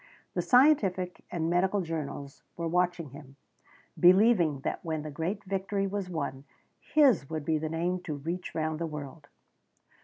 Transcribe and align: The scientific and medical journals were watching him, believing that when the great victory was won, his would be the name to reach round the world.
The 0.33 0.41
scientific 0.41 1.23
and 1.31 1.47
medical 1.47 1.81
journals 1.81 2.41
were 2.57 2.67
watching 2.67 3.11
him, 3.11 3.35
believing 3.99 4.61
that 4.61 4.83
when 4.83 5.03
the 5.03 5.11
great 5.11 5.43
victory 5.43 5.85
was 5.85 6.09
won, 6.09 6.43
his 6.79 7.29
would 7.29 7.45
be 7.45 7.59
the 7.59 7.69
name 7.69 8.01
to 8.05 8.15
reach 8.15 8.55
round 8.55 8.79
the 8.79 8.87
world. 8.87 9.27